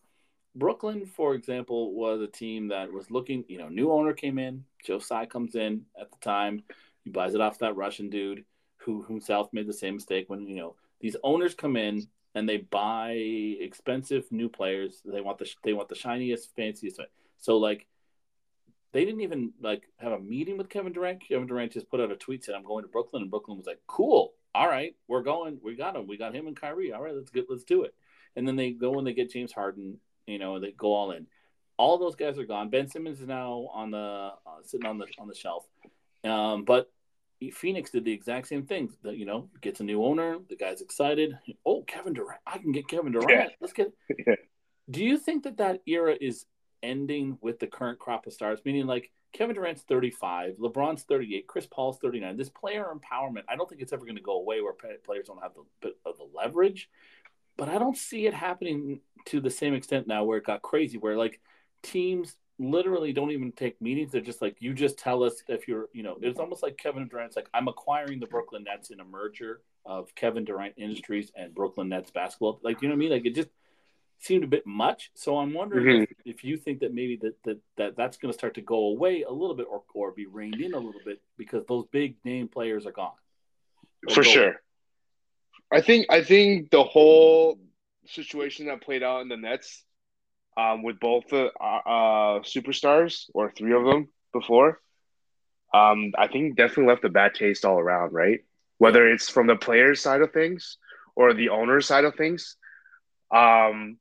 [0.54, 3.44] Brooklyn, for example, was a team that was looking.
[3.48, 4.64] You know, new owner came in.
[4.84, 6.62] Joe Tsai comes in at the time.
[7.04, 8.44] He buys it off that Russian dude
[8.78, 12.58] who himself made the same mistake when you know these owners come in and they
[12.58, 15.02] buy expensive new players.
[15.04, 17.00] They want the they want the shiniest, fanciest.
[17.38, 17.86] So like
[18.92, 21.22] they didn't even like have a meeting with Kevin Durant.
[21.26, 23.66] Kevin Durant just put out a tweet said, "I'm going to Brooklyn," and Brooklyn was
[23.66, 25.58] like, "Cool, all right, we're going.
[25.62, 26.06] We got him.
[26.06, 26.92] We got him and Kyrie.
[26.92, 27.94] All right, let's get let's do it."
[28.36, 29.98] And then they go and they get James Harden.
[30.26, 31.26] You know, they go all in.
[31.76, 32.70] All those guys are gone.
[32.70, 33.98] Ben Simmons is now on the
[34.46, 35.64] uh, sitting on the on the shelf.
[36.24, 36.90] Um, but
[37.52, 38.90] Phoenix did the exact same thing.
[39.02, 40.38] That you know gets a new owner.
[40.48, 41.38] The guy's excited.
[41.64, 42.40] Oh, Kevin Durant!
[42.46, 43.30] I can get Kevin Durant.
[43.30, 43.46] Yeah.
[43.60, 43.92] Let's get.
[44.26, 44.34] Yeah.
[44.90, 46.46] Do you think that that era is
[46.82, 48.60] ending with the current crop of stars?
[48.64, 52.36] Meaning, like Kevin Durant's 35, LeBron's 38, Chris Paul's 39.
[52.36, 55.42] This player empowerment, I don't think it's ever going to go away where players don't
[55.42, 56.88] have the bit of the leverage.
[57.56, 60.96] But I don't see it happening to the same extent now where it got crazy,
[60.96, 61.40] where like
[61.82, 64.12] teams literally don't even take meetings.
[64.12, 67.08] They're just like, you just tell us if you're, you know, it's almost like Kevin
[67.08, 71.54] Durant's like, I'm acquiring the Brooklyn Nets in a merger of Kevin Durant Industries and
[71.54, 72.60] Brooklyn Nets basketball.
[72.62, 73.10] Like, you know what I mean?
[73.10, 73.48] Like, it just
[74.20, 75.10] seemed a bit much.
[75.14, 76.02] So I'm wondering mm-hmm.
[76.24, 78.88] if, if you think that maybe that, that, that that's going to start to go
[78.88, 82.16] away a little bit or, or be reined in a little bit because those big
[82.24, 83.12] name players are gone.
[84.08, 84.54] Or For go- sure.
[85.70, 87.58] I think I think the whole
[88.06, 89.84] situation that played out in the Nets,
[90.58, 94.80] um, with both the uh, uh, superstars or three of them before,
[95.72, 98.12] um, I think definitely left a bad taste all around.
[98.12, 98.40] Right,
[98.78, 100.78] whether it's from the players' side of things
[101.14, 102.56] or the owner's side of things.
[103.34, 103.98] Um,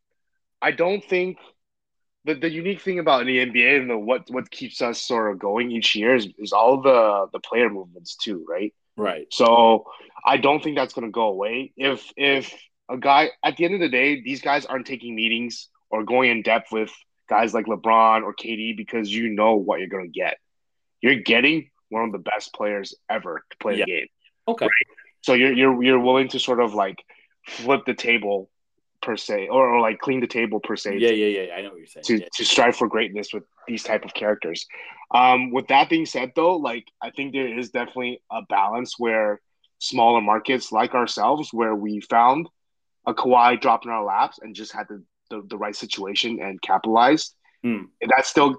[0.62, 1.38] I don't think
[2.26, 5.40] the, the unique thing about the NBA and the what what keeps us sort of
[5.40, 8.74] going each year is, is all the the player movements too, right?
[8.96, 9.28] Right.
[9.32, 9.86] So
[10.26, 11.74] I don't think that's going to go away.
[11.78, 12.54] If if
[12.90, 16.32] a guy at the end of the day, these guys aren't taking meetings or going
[16.32, 16.92] in depth with
[17.30, 20.38] guys like LeBron or KD because you know what you're going to get.
[21.02, 23.86] You're getting one of the best players ever to play Yeah.
[23.86, 24.08] the game.
[24.48, 24.68] Okay.
[25.22, 27.04] So you're you're you're willing to sort of like
[27.46, 28.50] flip the table
[29.02, 31.54] per se, or, or like clean the table per se Yeah, yeah, yeah.
[31.56, 32.04] I know what you're saying.
[32.06, 32.28] to, Yeah.
[32.34, 34.66] to strive for greatness with these type of characters.
[35.14, 39.40] Um, with that being said, though, like I think there is definitely a balance where
[39.80, 42.50] smaller markets like ourselves, where we found
[43.06, 46.62] a Kawhi drop in our laps and just had the, the, the right situation and
[46.62, 47.36] capitalized.
[47.64, 47.84] Hmm.
[48.02, 48.56] And that's still,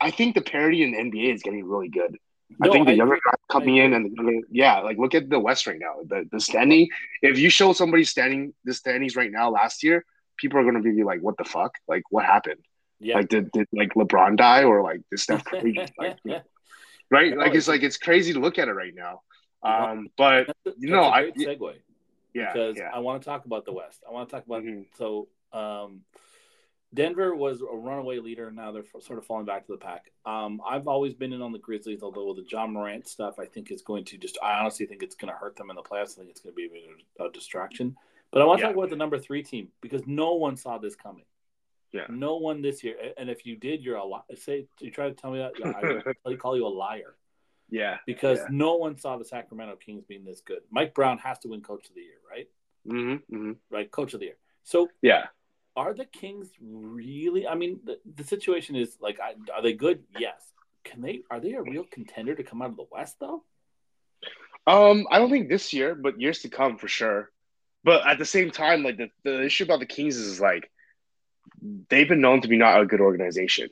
[0.00, 2.18] I think the parity in the NBA is getting really good.
[2.62, 5.38] I think the I younger guys coming in and younger, yeah, like look at the
[5.38, 6.00] West right now.
[6.04, 6.88] The the standing,
[7.22, 10.04] if you show somebody standing the standings right now last year,
[10.36, 11.76] people are gonna be like, "What the fuck?
[11.86, 12.60] Like, what happened?
[12.98, 13.16] Yeah.
[13.16, 16.18] Like, did, did like LeBron die or like did Steph Curry like
[17.10, 17.36] right?
[17.36, 19.20] Like, it's like it's crazy to look at it right now.
[19.62, 21.74] Um, but That's a, You know, I segue
[22.34, 24.02] yeah, because yeah, I want to talk about the West.
[24.08, 24.86] I want to talk about Mhm.
[24.96, 26.00] so um,
[26.92, 28.48] Denver was a runaway leader.
[28.48, 30.10] and Now they're sort of falling back to the pack.
[30.26, 33.70] Um, I've always been in on the Grizzlies, although the Ja Morant stuff I think
[33.70, 34.38] is going to just.
[34.42, 36.12] I honestly think it's going to hurt them in the playoffs.
[36.14, 36.82] I think it's going to be a, bit
[37.20, 37.96] of a distraction.
[38.32, 38.68] But I want to Yeah.
[38.68, 41.24] talk about the number three team because no one saw this coming.
[41.92, 42.06] Yeah.
[42.08, 42.96] No one this year.
[43.16, 45.82] And if you did, you're a li- say you try to tell me that I
[46.24, 47.16] would call you a liar
[47.68, 48.46] yeah, because Yeah.
[48.50, 50.60] no one saw the Sacramento Kings being this good.
[50.70, 52.48] Mike Brown has to win Coach of the Year, right?
[52.84, 54.36] hmm hmm Right, Coach of the Year.
[54.64, 55.26] So yeah.
[55.76, 57.46] Are the Kings really?
[57.46, 60.02] I mean, the, the situation is like, I, are they good?
[60.18, 60.40] Yes.
[60.84, 61.22] Can they?
[61.30, 63.44] Are they a real contender to come out of the West though?
[64.66, 67.30] Um, I don't think this year, but years to come for sure.
[67.82, 70.70] But at the same time, like the, the issue about the Kings is like
[71.88, 73.68] they've been known to be not a good organization.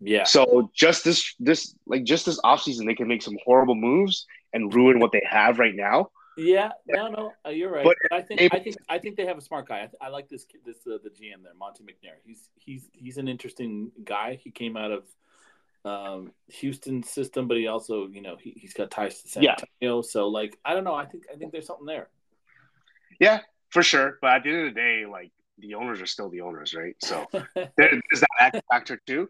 [0.00, 0.24] Yeah.
[0.24, 4.72] So just this this like just this offseason, they can make some horrible moves and
[4.74, 6.10] ruin what they have right now.
[6.36, 7.84] Yeah, no, no, uh, you're right.
[7.84, 9.88] But But, I think I think I think they have a smart guy.
[10.00, 12.14] I, I like this kid, this uh, the GM there, Monte McNair.
[12.24, 14.38] He's he's he's an interesting guy.
[14.42, 15.04] He came out of
[15.84, 19.56] um, Houston system, but he also you know he he's got ties to San Yeah.
[19.82, 20.02] Antonio.
[20.02, 20.94] So like I don't know.
[20.94, 22.08] I think I think there's something there.
[23.18, 23.40] Yeah,
[23.70, 24.18] for sure.
[24.20, 26.94] But at the end of the day, like the owners are still the owners, right?
[27.02, 29.28] So there, there's that factor too.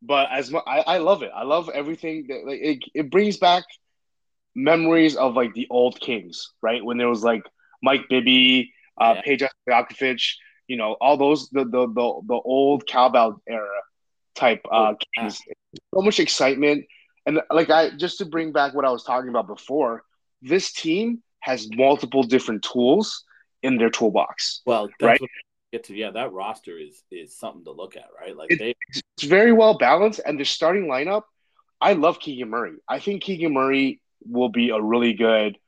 [0.00, 1.30] But as much, I, I love it.
[1.34, 3.64] I love everything that like it, it brings back
[4.54, 6.84] memories of like the old Kings, right?
[6.84, 7.42] When there was like
[7.82, 9.48] Mike Bibby, uh, yeah.
[9.68, 10.22] Stojakovic,
[10.68, 13.80] you know, all those the the the, the old cowbell era
[14.34, 15.40] type uh, Kings.
[15.94, 16.84] So much excitement,
[17.26, 20.04] and like I just to bring back what I was talking about before,
[20.42, 23.24] this team has multiple different tools
[23.62, 24.60] in their toolbox.
[24.66, 25.20] Well, right.
[25.72, 28.36] Get to yeah, that roster is is something to look at, right?
[28.36, 31.22] Like it, they, it's very well balanced, and the starting lineup.
[31.80, 32.74] I love Keegan Murray.
[32.86, 35.58] I think Keegan Murray will be a really good,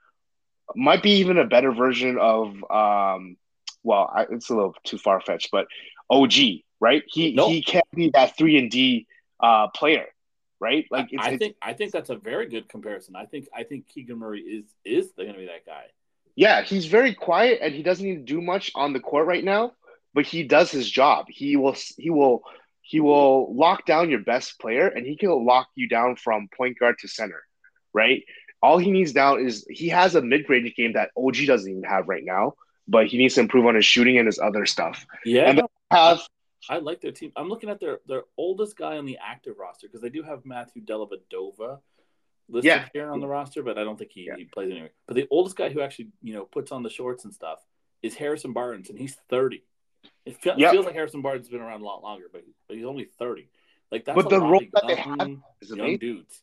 [0.74, 3.36] might be even a better version of, um,
[3.82, 5.66] well, I, it's a little too far fetched, but
[6.10, 6.32] OG,
[6.80, 7.02] right?
[7.06, 7.50] He nope.
[7.50, 9.06] he can't be that three and D
[9.40, 10.06] uh, player,
[10.60, 10.86] right?
[10.90, 13.16] Like I, I think I think that's a very good comparison.
[13.16, 15.84] I think I think Keegan Murray is is going to be that guy.
[16.36, 19.44] Yeah, he's very quiet and he doesn't need to do much on the court right
[19.44, 19.72] now,
[20.14, 21.26] but he does his job.
[21.28, 22.42] He will he will
[22.82, 26.78] he will lock down your best player and he can lock you down from point
[26.78, 27.42] guard to center,
[27.92, 28.22] right?
[28.64, 32.08] All he needs now is he has a mid-range game that OG doesn't even have
[32.08, 32.54] right now,
[32.88, 35.06] but he needs to improve on his shooting and his other stuff.
[35.22, 36.22] Yeah, and have
[36.70, 37.30] I like their team.
[37.36, 40.46] I'm looking at their their oldest guy on the active roster because they do have
[40.46, 41.80] Matthew Dellavedova
[42.48, 42.88] listed yeah.
[42.94, 44.36] here on the roster, but I don't think he, yeah.
[44.38, 44.92] he plays anywhere.
[45.06, 47.58] But the oldest guy who actually you know puts on the shorts and stuff
[48.02, 49.62] is Harrison Barnes, and he's 30.
[50.24, 50.72] It, fe- yep.
[50.72, 53.46] feels like Harrison Barnes has been around a lot longer, but but he's only 30.
[53.92, 56.40] Like that's but the role that they have is young dudes.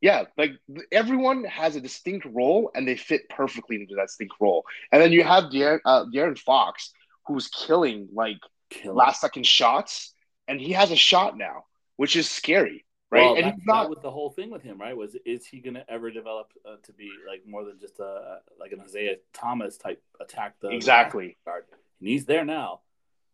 [0.00, 0.52] Yeah, like
[0.92, 4.64] everyone has a distinct role and they fit perfectly into that distinct role.
[4.92, 6.92] And then you have De'Aaron, uh, De'Aaron Fox,
[7.26, 8.38] who's killing like
[8.70, 8.96] killing.
[8.96, 10.12] last second shots,
[10.48, 11.64] and he has a shot now,
[11.96, 13.24] which is scary, right?
[13.24, 14.96] Well, and that, not, with the whole thing with him, right?
[14.96, 18.40] Was is he going to ever develop uh, to be like more than just a
[18.60, 21.64] like an Isaiah Thomas type attack the exactly guard?
[22.00, 22.80] And he's there now.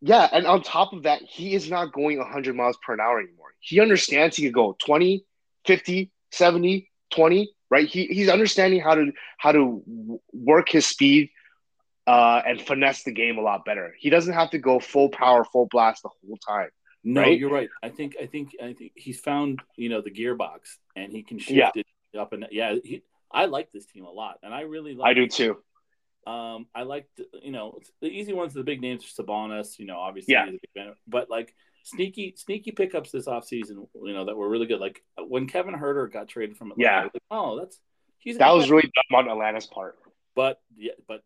[0.00, 3.54] Yeah, and on top of that, he is not going 100 miles per hour anymore.
[3.60, 5.24] He understands he could go 20,
[5.64, 7.86] 50, 70, 20, right?
[7.88, 11.30] He, he's understanding how to how to work his speed
[12.06, 13.94] uh, and finesse the game a lot better.
[13.98, 16.70] He doesn't have to go full power, full blast the whole time.
[17.04, 17.38] No, right?
[17.38, 17.68] you're right.
[17.82, 21.38] I think I think I think he's found you know the gearbox and he can
[21.38, 21.70] shift yeah.
[21.74, 22.76] it up and yeah.
[22.82, 25.10] He, I like this team a lot, and I really like.
[25.10, 25.56] I do too.
[26.26, 27.08] Um, I like
[27.42, 29.78] you know the easy ones, the big names are Sabonis.
[29.78, 30.90] You know, obviously, yeah.
[31.08, 34.80] but like sneaky sneaky pickups this offseason, you know, that were really good.
[34.80, 37.78] Like uh, when Kevin Huerter got traded from Atlanta, yeah, like, oh, that's
[38.18, 39.98] he's that was really dumb on Atlanta's part.
[40.34, 41.22] But yeah, but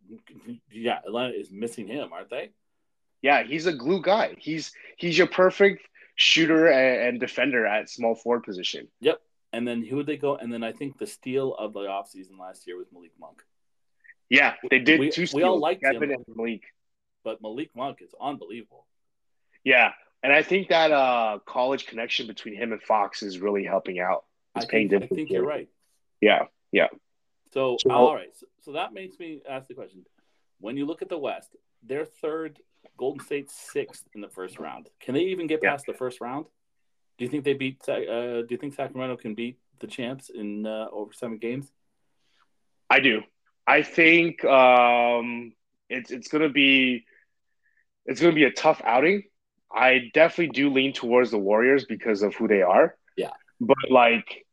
[0.70, 2.50] yeah, Atlanta is missing him, aren't they?
[3.22, 4.34] Yeah, he's a glue guy.
[4.38, 5.82] He's he's your perfect
[6.16, 8.88] shooter and, and defender at small forward position.
[9.00, 9.20] Yep.
[9.52, 10.36] And then who would they go?
[10.36, 13.42] And then I think the steal of the offseason last year was Malik Monk.
[14.28, 16.62] Yeah, they did we, two We all liked Kevin him, and Malik.
[17.22, 18.86] But Malik Monk is unbelievable.
[19.64, 19.92] Yeah,
[20.26, 24.24] and I think that uh, college connection between him and Fox is really helping out.
[24.56, 25.68] It's I think, I think you're right.
[26.20, 26.88] Yeah, yeah.
[27.54, 30.04] So, so all right, so, so that makes me ask the question:
[30.58, 32.58] When you look at the West, they're third,
[32.96, 34.88] Golden State sixth in the first round.
[34.98, 36.46] Can they even get past the first round?
[37.18, 37.88] Do you think they beat?
[37.88, 37.94] Uh,
[38.42, 41.70] do you think Sacramento can beat the champs in uh, over seven games?
[42.90, 43.22] I do.
[43.64, 45.52] I think um,
[45.88, 47.04] it's it's going to be
[48.06, 49.22] it's going to be a tough outing.
[49.72, 52.96] I definitely do lean towards the Warriors because of who they are.
[53.16, 54.46] Yeah, but like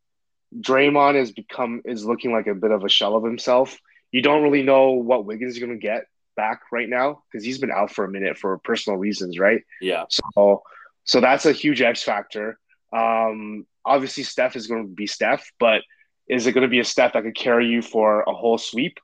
[0.58, 3.76] Draymond has become is looking like a bit of a shell of himself.
[4.12, 6.04] You don't really know what Wiggins is going to get
[6.36, 9.62] back right now because he's been out for a minute for personal reasons, right?
[9.80, 10.04] Yeah.
[10.08, 10.62] So
[11.04, 12.58] so that's a huge X factor.
[12.92, 15.82] Um, obviously, Steph is going to be Steph, but
[16.28, 18.98] is it going to be a Steph that could carry you for a whole sweep?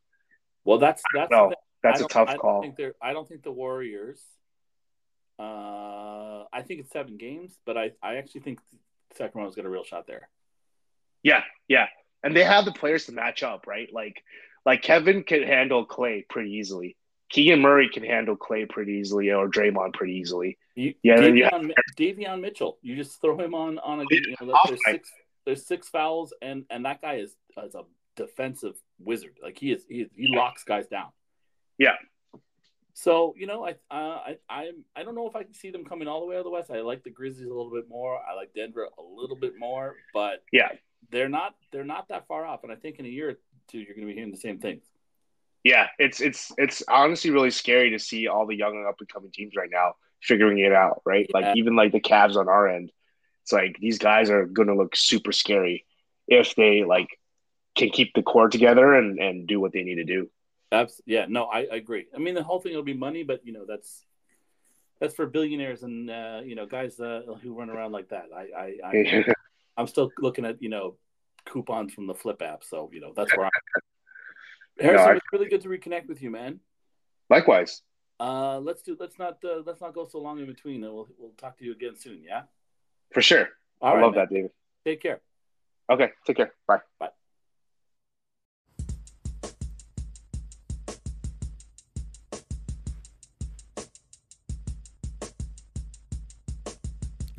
[0.64, 2.64] Well, that's that's no, that's a tough I call.
[3.02, 4.22] I don't think the Warriors.
[5.40, 8.60] Uh, I think it's seven games, but I, I actually think
[9.16, 10.28] Sacramento's got a real shot there.
[11.22, 11.86] Yeah, yeah,
[12.22, 13.88] and they have the players to match up, right?
[13.92, 14.22] Like,
[14.66, 16.96] like Kevin can handle Clay pretty easily.
[17.30, 20.58] Keegan Murray can handle Clay pretty easily, or Draymond pretty easily.
[20.74, 24.80] You, yeah, Davion, Davion Mitchell, you just throw him on on a you know, there's
[24.84, 25.10] six
[25.46, 27.34] there's six fouls, and and that guy is
[27.64, 27.84] is a
[28.16, 29.38] defensive wizard.
[29.42, 31.08] Like he is, he, is, he locks guys down.
[31.78, 31.94] Yeah.
[32.94, 35.84] So you know, I uh, I I I don't know if I can see them
[35.84, 36.70] coming all the way out of the West.
[36.70, 38.18] I like the Grizzlies a little bit more.
[38.18, 40.68] I like Denver a little bit more, but yeah,
[41.10, 42.62] they're not they're not that far off.
[42.62, 43.34] And I think in a year or
[43.68, 44.84] two, you're going to be hearing the same things.
[45.62, 49.08] Yeah, it's it's it's honestly really scary to see all the young and up and
[49.08, 51.02] coming teams right now figuring it out.
[51.04, 51.40] Right, yeah.
[51.40, 52.90] like even like the Cavs on our end.
[53.42, 55.86] It's like these guys are going to look super scary
[56.28, 57.08] if they like
[57.74, 60.30] can keep the core together and, and do what they need to do.
[60.72, 62.06] Abs- yeah, no, I, I agree.
[62.14, 64.04] I mean, the whole thing will be money, but you know, that's
[65.00, 68.26] that's for billionaires and uh, you know guys uh, who run around like that.
[68.34, 69.24] I, I, I
[69.76, 70.96] I'm still looking at you know
[71.44, 73.52] coupons from the Flipp app, so you know that's where I'm.
[74.78, 75.16] Harrison, no, I...
[75.16, 76.60] it's really good to reconnect with you, man.
[77.28, 77.82] Likewise.
[78.18, 78.96] Uh, let's do.
[78.98, 79.38] Let's not.
[79.42, 81.96] Uh, let's not go so long in between, and we'll we'll talk to you again
[81.96, 82.22] soon.
[82.22, 82.42] Yeah.
[83.12, 83.48] For sure.
[83.80, 84.26] All I right, love man.
[84.28, 84.50] that, David.
[84.84, 85.20] Take care.
[85.90, 86.10] Okay.
[86.26, 86.52] Take care.
[86.66, 86.80] Bye.
[86.98, 87.08] Bye.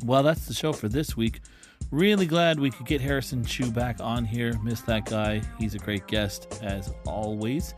[0.04, 1.40] Well, that's the show for this week.
[1.90, 4.58] Really glad we could get Harrison Chu back on here.
[4.62, 5.42] Miss that guy.
[5.58, 7.74] He's a great guest, as always.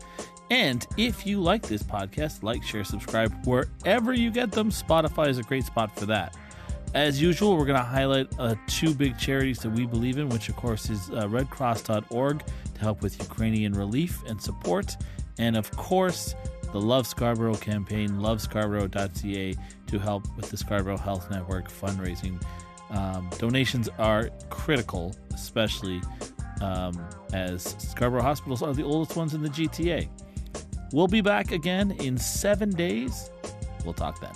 [0.49, 4.71] And if you like this podcast, like, share, subscribe wherever you get them.
[4.71, 6.35] Spotify is a great spot for that.
[6.93, 10.49] As usual, we're going to highlight uh, two big charities that we believe in, which,
[10.49, 14.95] of course, is uh, redcross.org to help with Ukrainian relief and support.
[15.37, 16.35] And, of course,
[16.75, 19.55] the Love Scarborough campaign, lovescarborough.ca,
[19.87, 22.43] to help with the Scarborough Health Network fundraising.
[22.89, 26.01] Um, donations are critical, especially
[26.59, 27.01] um,
[27.31, 30.09] as Scarborough hospitals are the oldest ones in the GTA.
[30.91, 33.31] We'll be back again in seven days.
[33.85, 34.33] We'll talk then.